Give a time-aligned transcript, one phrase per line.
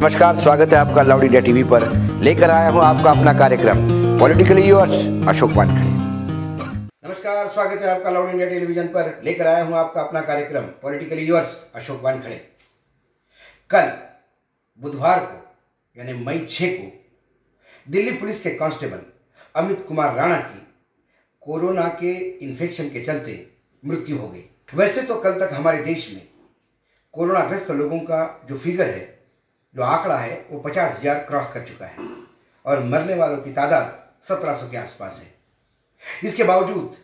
[0.00, 1.84] नमस्कार, स्वागत है आपका लाउड इंडिया टीवी पर।
[2.24, 3.80] लेकर आया हूँ आपका अपना कार्यक्रम,
[4.20, 4.92] पॉलिटिकली योर्स
[5.28, 5.88] अशोक वानखड़े।
[7.08, 11.26] नमस्कार, स्वागत है आपका लाउड इंडिया टेलीविज़न पर। लेकर आया हूँ आपका अपना कार्यक्रम, पॉलिटिकली
[11.26, 12.36] योर्स अशोक वानखड़े।
[13.70, 13.92] कल
[14.80, 15.36] बुधवार को,
[15.96, 16.90] यानी मई छः को,
[17.86, 19.00] दिल्ली पुलिस के कांस्टेबल
[19.54, 20.66] अमित कुमार राणा की
[21.42, 23.46] कोरोना के इन्फेक्शन के चलते
[23.84, 24.44] मृत्यु हो गई।
[24.74, 26.26] वैसे तो कल तक हमारे देश में
[27.14, 29.19] कोरोना ग्रस्त लोगों का जो फिगर है
[29.74, 32.08] जो आंकड़ा है, वो पचास हज़ार क्रॉस कर चुका है।
[32.64, 35.34] और मरने वालों की तादाद सत्रह सौ के आसपास है।
[36.24, 36.96] इसके बावजूद,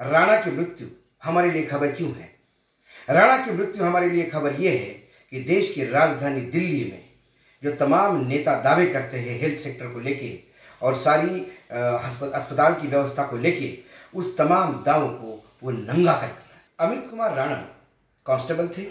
[0.00, 0.86] राणा की मृत्यु
[1.24, 2.30] हमारे लिए खबर क्यों है?
[3.08, 4.94] राणा की मृत्यु हमारे लिए खबर यह है
[5.32, 7.04] कि देश की राजधानी दिल्ली में
[7.62, 10.38] जो तमाम नेता दावे करते हैं हेल्थ सेक्टर को लेके
[10.82, 13.78] और सारी अस्पताल की व्यवस्था को लेके,
[14.14, 16.30] उस तमाम दावों को वो नंगा कर
[16.78, 17.56] अमित कुमार राणा
[18.26, 18.86] कांस्टेबल थे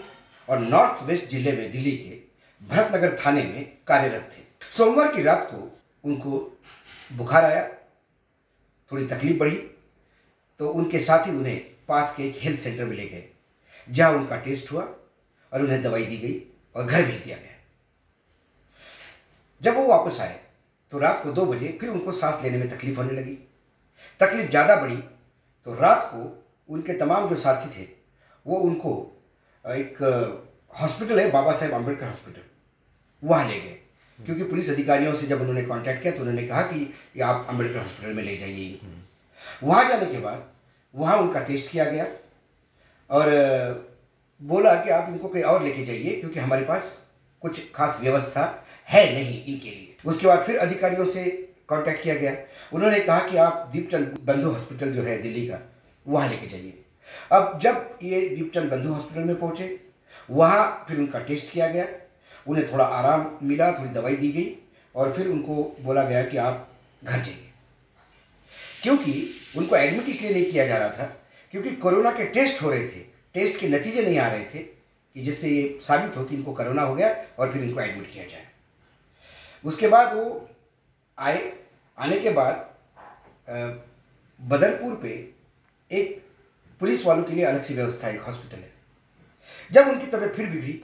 [0.48, 2.15] और नॉर्थ वेस्ट ज़िले में दिल्ली के
[2.66, 5.58] भरतनगर थाने में कार्यरत थे। सोमवार की रात को
[6.04, 6.38] उनको
[7.10, 7.68] बुखार आया,
[8.90, 9.56] थोड़ी तकलीफ़ बढ़ी
[10.60, 13.24] तो उनके साथी उन्हें पास के एक हेल्थ सेंटर में ले गए,
[13.88, 14.82] जहाँ उनका टेस्ट हुआ
[15.52, 16.42] और उन्हें दवाई दी गई
[16.76, 17.54] और घर भेज दिया गया।
[19.60, 20.40] जब वो वापस आए
[20.92, 23.34] तो रात को दो बजे फिर उनको सांस लेने में तकलीफ़ होने लगी।
[24.20, 26.22] तकलीफ़ ज़्यादा बढ़ी तो रात को
[26.68, 27.88] उनके तमाम जो साथी थे,
[28.46, 28.90] वो उनको
[29.64, 30.02] एक
[30.74, 32.40] हॉस्पिटल है, बाबा साहेब अंबेडकर हॉस्पिटल
[33.22, 33.76] वहाँ ले गए।
[34.18, 38.14] क्योंकि पुलिस अधिकारियों से जब उन्होंने कांटेक्ट किया तो उन्होंने कहा कि आप अंबेडकर हॉस्पिटल
[38.14, 38.78] में ले जाइए।
[39.62, 40.44] वहाँ जाने के बाद
[40.94, 42.06] वहाँ उनका टेस्ट किया गया
[43.10, 43.30] और
[44.40, 46.98] बोला कि आप इनको कहीं और लेके जाइए क्योंकि हमारे पास
[47.42, 48.44] कुछ खास व्यवस्था
[48.88, 51.24] है नहीं इनके लिए। उसके बाद फिर अधिकारियों से
[51.68, 52.32] कांटेक्ट किया गया।
[52.72, 55.58] उन्होंने कहा कि आप दीपचंद बंधु हॉस्पिटल जो है दिल्ली का,
[56.06, 56.82] वहाँ लेके जाइए।
[57.32, 59.80] अब जब ये दीपचंद बंधु हॉस्पिटल में पहुँचे,
[60.30, 61.86] वहाँ फिर उनका टेस्ट किया गया।
[62.48, 64.56] उन्हें थोड़ा आराम मिला, थोड़ी दवाई दी गई
[64.94, 66.68] और फिर उनको बोला गया कि आप
[67.04, 67.52] घर जाइए।
[68.82, 69.12] क्योंकि
[69.56, 71.04] उनको एडमिट इसलिए नहीं किया जा रहा था
[71.54, 73.00] क्योंकि कोरोना के टेस्ट हो रहे थे
[73.34, 76.82] टेस्ट के नतीजे नहीं आ रहे थे कि जिससे ये साबित हो कि इनको कोरोना
[76.82, 78.46] हो गया और फिर इनको एडमिट किया जाए।
[79.64, 80.48] उसके बाद वो
[81.18, 81.52] आए,
[81.98, 82.70] आने के बाद
[84.40, 85.10] बदरपुर पे
[85.90, 86.22] एक
[86.80, 88.72] पुलिस वालों के लिए अलग सी व्यवस्था, एक हॉस्पिटल है।
[89.72, 90.80] जब उनकी तबीयत फिर बिगड़ी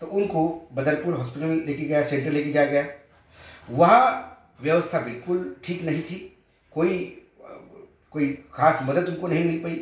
[0.00, 2.86] तो उनको बदरपुर हॉस्पिटल लेके गया, सेंटर लेके जाया गया।
[3.70, 6.16] वहाँ व्यवस्था बिल्कुल ठीक नहीं थी।
[6.72, 7.16] कोई
[8.12, 9.74] कोई खास मदद उनको नहीं मिल पाई।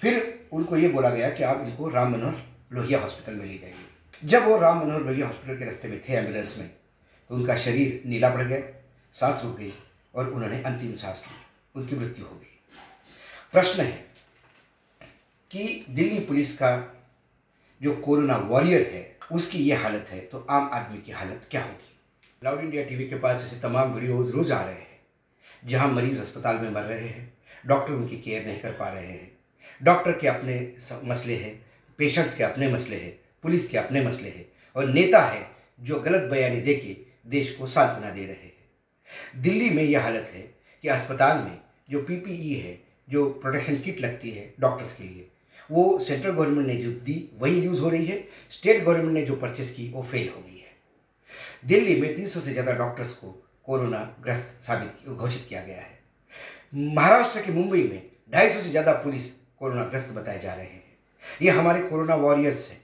[0.00, 2.34] फिर उनको ये बोला गया कि आप इनको राम मनोहर
[2.72, 3.74] लोहिया हॉस्पिटल में ले जाइए
[4.22, 8.02] जब वो राम मनोहर लोहिया हॉस्पिटल के रास्ते में थे एंबुलेंस में तो उनका शरीर
[8.06, 8.60] नीला पड़ गया,
[9.14, 9.72] सांस रुक गई
[10.14, 11.34] और उन्होंने अंतिम सांस ली।
[11.74, 12.58] उनकी मृत्यु हो गई।
[13.52, 14.06] प्रश्न है
[15.50, 16.70] कि दिल्ली पुलिस का
[17.80, 21.94] जो कोरोना वॉरियर है उसकी ये हालत है तो आम आदमी की हालत क्या होगी?
[22.42, 25.00] लाउड इंडिया टीवी के पास ऐसे तमाम वीडियोज़ रोज आ रहे हैं,
[25.64, 27.32] जहाँ मरीज़ अस्पताल में मर रहे हैं,
[27.66, 29.30] डॉक्टर उनकी केयर नहीं कर पा रहे हैं,
[29.82, 30.60] डॉक्टर के अपने
[31.04, 31.54] मसले हैं
[31.98, 34.46] पेशेंट्स के अपने मसले हैं, पुलिस के अपने मसले हैं,
[34.76, 35.46] और नेता है
[35.80, 36.96] जो गलत बयानी दे के
[37.30, 40.40] देश को सांत्वना दे रहे हैं। दिल्ली में यह हालत है
[40.84, 41.58] कि अस्पताल में
[41.90, 42.78] जो पीपीई है,
[43.08, 45.28] जो प्रोटेक्शन किट लगती है डॉक्टर्स के लिए
[45.70, 49.36] वो सेंट्रल गवर्नमेंट ने जो दी, वही यूज़ हो रही है। स्टेट गवर्नमेंट ने जो
[49.36, 50.76] परचेस की, वो फेल हो गई है।
[51.64, 53.34] दिल्ली में तीन सौ से ज़्यादा डॉक्टर्स को
[53.64, 55.98] कोरोना ग्रस्त साबित घोषित किया गया है।
[56.94, 58.02] महाराष्ट्र के मुंबई में
[58.32, 60.82] ढाई सौ से ज़्यादा पुलिस कोरोना ग्रस्त बताए जा रहे हैं।
[61.42, 62.80] ये हमारे कोरोना वॉरियर्स हैं।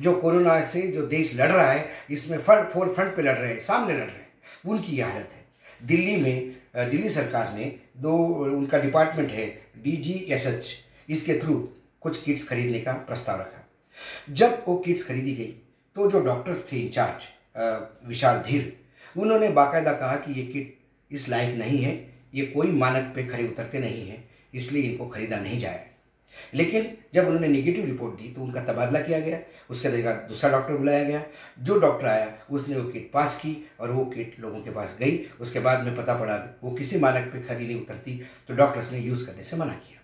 [0.00, 3.52] जो कोरोना से जो देश लड़ रहा है, इसमें फ्रंट फोर फ्रंट पे लड़ रहे
[3.52, 4.28] हैं, सामने लड़ रहे हैं,
[4.66, 5.44] उनकी ये हालत है।
[5.82, 6.54] दिल्ली में,
[6.90, 7.64] दिल्ली सरकार ने
[7.96, 9.46] दो, उनका डिपार्टमेंट है
[9.78, 10.74] डी जी एस एच
[11.08, 11.54] इसके थ्रू
[12.02, 13.62] कुछ किट्स खरीदने का प्रस्ताव रखा।
[14.30, 15.54] जब वो किट्स खरीदी गई
[15.96, 18.76] तो जो डॉक्टर्स थे इंचार्ज विशाल धीर,
[19.16, 20.76] उन्होंने बाकायदा कहा कि ये किट
[21.10, 21.94] इस लायक नहीं है,
[22.34, 24.24] ये कोई मानक पे खड़े उतरते नहीं हैं,
[24.54, 25.86] इसलिए इनको खरीदा नहीं जाए।
[26.54, 29.38] लेकिन जब उन्होंने निगेटिव रिपोर्ट दी तो उनका तबादला किया गया,
[29.70, 31.22] उसके जगह दूसरा डॉक्टर बुलाया गया।
[31.60, 35.18] जो डॉक्टर आया, उसने वो किट पास की और वो किट लोगों के पास गई।
[35.40, 38.98] उसके बाद में पता पड़ा, वो किसी मानक पे खरी नहीं उतरती तो डॉक्टर्स ने
[39.00, 39.95] यूज़ करने से मना किया।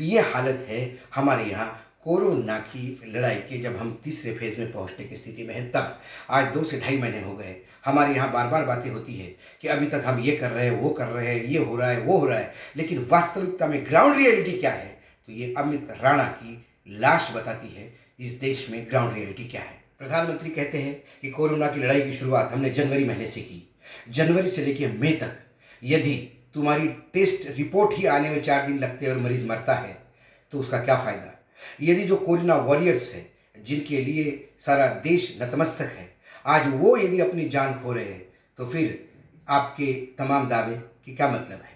[0.00, 5.04] ये हालत है हमारे यहाँ कोरोना की लड़ाई के जब हम तीसरे फ़ेज़ में पहुँचने
[5.06, 6.00] की स्थिति में हैं, तब
[6.30, 9.26] आज दो से ढाई महीने हो गए हमारे यहाँ बार बार बातें होती है
[9.62, 11.88] कि अभी तक हम ये कर रहे हैं, वो कर रहे हैं, ये हो रहा
[11.88, 14.98] है, वो हो रहा है, लेकिन वास्तविकता में ग्राउंड रियलिटी क्या है?
[15.26, 19.84] तो ये अमित राणा की लाश बताती है, इस देश में ग्राउंड रियलिटी क्या है?
[19.98, 23.74] प्रधानमंत्री कहते हैं कि कोरोना की लड़ाई की शुरुआत हमने जनवरी महीने से की।
[24.10, 25.38] जनवरी से लेकर मई तक,
[25.84, 29.96] यदि तुम्हारी टेस्ट रिपोर्ट ही आने में चार दिन लगते हैं और मरीज़ मरता है
[30.52, 31.30] तो उसका क्या फ़ायदा?
[31.82, 33.26] यदि जो कोरोना वॉरियर्स है,
[33.64, 36.08] जिनके लिए सारा देश नतमस्तक है,
[36.46, 38.22] आज वो यदि अपनी जान खो रहे हैं
[38.58, 38.98] तो फिर
[39.48, 40.74] आपके तमाम दावे
[41.04, 41.72] की क्या मतलब है?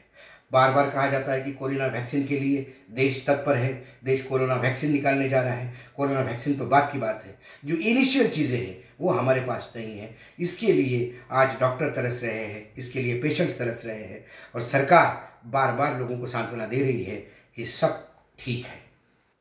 [0.52, 3.72] बार बार कहा जाता है कि कोरोना वैक्सीन के लिए देश तत्पर है,
[4.04, 7.76] देश कोरोना वैक्सीन निकालने जा रहा है। कोरोना वैक्सीन तो बात की बात है। जो
[7.76, 12.74] इनिशियल चीज़ें हैं वो हमारे पास नहीं है। इसके लिए आज डॉक्टर तरस रहे हैं,
[12.78, 14.24] इसके लिए पेशेंट्स तरस रहे हैं
[14.54, 17.16] और सरकार बार बार लोगों को सांत्वना दे रही है
[17.56, 18.06] कि सब
[18.38, 18.80] ठीक है।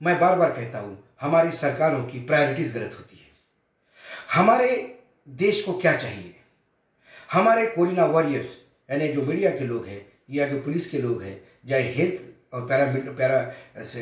[0.01, 3.25] मैं बार बार कहता हूँ, हमारी सरकारों की प्रायोरिटीज़ गलत होती है।
[4.33, 4.69] हमारे
[5.27, 6.33] देश को क्या चाहिए?
[7.31, 8.57] हमारे कोरोना वॉरियर्स
[8.89, 12.67] यानी जो मीडिया के लोग हैं, या जो पुलिस के लोग हैं, या हेल्थ और
[12.67, 13.39] पैरा पैरा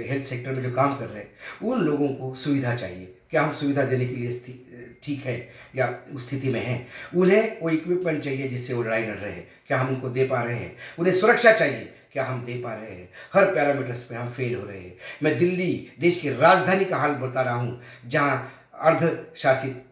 [0.10, 1.32] हेल्थ सेक्टर में जो काम कर रहे हैं,
[1.64, 5.38] उन लोगों को सुविधा चाहिए। क्या हम सुविधा देने के लिए ठीक है
[5.76, 6.88] या उस स्थिति में हैं?
[7.16, 10.42] उन्हें वो इक्विपमेंट चाहिए जिससे वो लड़ाई लड़ रहे हैं। क्या हम उनको दे पा
[10.44, 10.76] रहे हैं?
[11.00, 13.10] उन्हें सुरक्षा चाहिए। क्या हम दे पा रहे हैं?
[13.34, 14.94] हर पैरामीटर्स पे हम फेल हो रहे हैं।
[15.24, 19.84] मैं दिल्ली, देश की राजधानी का हाल बता रहा हूँ, जहाँ अर्ध शासित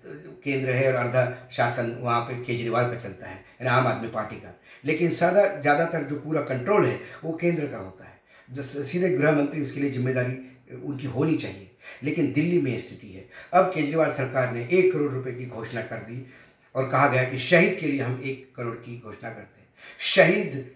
[0.43, 4.35] केंद्र है और अर्ध शासन वहाँ पे केजरीवाल का चलता है, यानी आम आदमी पार्टी
[4.35, 4.53] का।
[4.85, 8.11] लेकिन सदा, ज़्यादातर जो पूरा कंट्रोल है, वो केंद्र का होता है।
[8.49, 10.37] जो सीधे गृह मंत्री उसके लिए ज़िम्मेदारी
[10.83, 11.69] उनकी होनी चाहिए।
[12.03, 15.95] लेकिन दिल्ली में स्थिति है। अब केजरीवाल सरकार ने एक करोड़ रुपए की घोषणा कर
[15.95, 16.33] दी
[16.75, 19.67] और कहा गया कि शहीद के लिए हम एक करोड़ की घोषणा करते हैं।
[19.99, 20.71] शहीद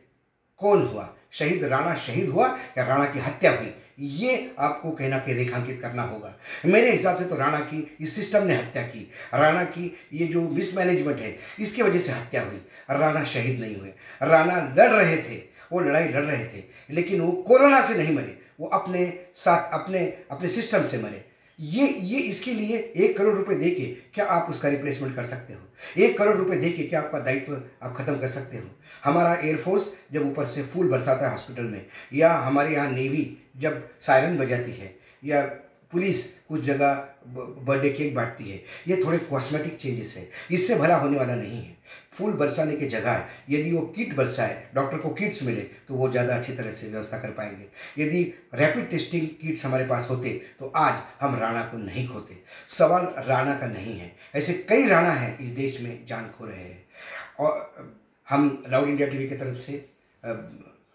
[0.58, 1.16] कौन हुआ?
[1.32, 3.74] शहीद राणा शहीद हुआ या राणा की हत्या हुई?
[4.00, 8.44] ये आपको कहना कि रेखांकित करना होगा। मेरे हिसाब से तो राणा की इस सिस्टम
[8.44, 12.62] ने हत्या की। राणा की ये जो मिसमैनेजमेंट है, इसकी वजह से हत्या हुई।
[12.92, 13.90] राणा शहीद नहीं हुए।
[14.24, 15.36] राणा लड़ रहे थे,
[15.72, 19.06] वो लड़ाई लड़ रहे थे, लेकिन वो कोरोना से नहीं मरे। वो अपने
[19.36, 20.00] साथ, अपने
[20.32, 21.24] अपने सिस्टम से मरे।
[21.60, 25.54] ये ये इसके लिए एक करोड़ रुपए दे के क्या आप उसका रिप्लेसमेंट कर सकते
[25.54, 25.60] हो?
[25.98, 28.70] एक करोड़ रुपए दे के क्या आपका दायित्व आप ख़त्म कर सकते हो?
[29.04, 33.84] हमारा एयरफोर्स जब ऊपर से फूल बरसाता है हॉस्पिटल में, या हमारे यहाँ नेवी जब
[34.02, 35.42] सायरन बजाती है, या
[35.94, 36.94] पुलिस कुछ जगह
[37.28, 41.76] बर्थडे केक बांटती है। ये थोड़े कॉस्मेटिक चेंजेस है। इससे भला होने वाला नहीं है।
[42.14, 46.36] फूल बरसाने की जगह यदि वो किट बरसाए डॉक्टर को किट्स मिले तो वो ज़्यादा
[46.36, 48.22] अच्छी तरह से व्यवस्था कर पाएँगे। यदि
[48.56, 50.30] रैपिड टेस्टिंग किट्स हमारे पास होते
[50.60, 52.38] तो आज हम राणा को नहीं खोते।
[52.70, 56.58] सवाल राणा का नहीं है। ऐसे कई राणा हैं इस देश में जान खो रहे
[56.58, 56.86] हैं।
[57.40, 57.94] और
[58.28, 59.74] हम लाउड इंडिया टीवी की तरफ़ से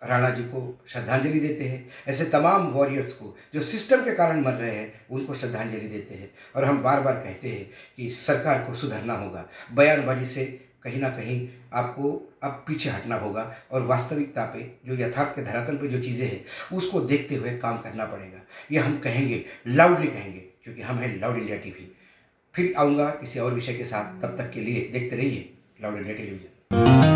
[0.02, 4.52] राणा जी को श्रद्धांजलि देते हैं। ऐसे तमाम वॉरियर्स को जो सिस्टम के कारण मर
[4.52, 8.74] रहे हैं, उनको श्रद्धांजलि देते हैं। और हम बार बार कहते हैं कि सरकार को
[8.74, 9.44] सुधरना होगा।
[9.74, 10.44] बयानबाजी से
[10.82, 12.10] कहीं ना कहीं आपको
[12.42, 16.44] अब पीछे हटना होगा और वास्तविकता पे, जो यथार्थ के धरातल पे जो चीज़ें हैं,
[16.72, 18.40] उसको देखते हुए काम करना पड़ेगा।
[18.72, 21.90] ये हम कहेंगे लाउडली कहेंगे, क्योंकि हम हैं लाउड इंडिया टीवी
[22.54, 25.52] फिर आऊँगा किसी और विषय के साथ। तब तक के लिए देखते रहिए
[25.82, 27.11] लाउड इंडिया टेलीविज़न